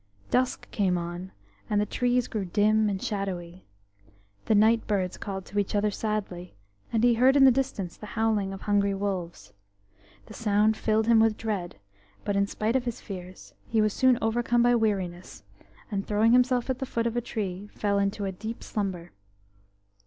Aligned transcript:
Dusk 0.31 0.71
came 0.71 0.97
on, 0.97 1.31
and 1.69 1.79
the 1.79 1.85
trees 1.85 2.27
grew 2.27 2.43
dim 2.45 2.89
and 2.89 2.99
shadowy. 2.99 3.67
The 4.45 4.55
night 4.55 4.87
birds 4.87 5.15
called 5.15 5.45
to 5.45 5.59
each 5.59 5.75
other 5.75 5.91
sadly, 5.91 6.55
and 6.91 7.03
he 7.03 7.13
heard 7.13 7.35
in 7.35 7.45
the 7.45 7.51
distance 7.51 7.97
the 7.97 8.07
howling 8.17 8.51
of 8.51 8.61
hungry 8.61 8.95
wolves. 8.95 9.53
The 10.25 10.33
sound 10.33 10.75
filled 10.75 11.05
him 11.05 11.19
with 11.19 11.37
dread, 11.37 11.75
but 12.25 12.35
in 12.35 12.47
spite 12.47 12.75
of 12.75 12.85
his 12.85 12.99
fears 12.99 13.53
he 13.67 13.79
was 13.79 13.93
soon 13.93 14.17
overcome 14.23 14.63
by 14.63 14.73
weariness, 14.73 15.43
and, 15.91 16.03
throwing 16.03 16.31
himself 16.31 16.67
at 16.71 16.79
the 16.79 16.87
foot 16.87 17.05
of 17.05 17.15
a 17.15 17.21
tree, 17.21 17.69
fell 17.75 17.99
into 17.99 18.25
a 18.25 18.31
deep 18.31 18.63
slumber. 18.63 19.11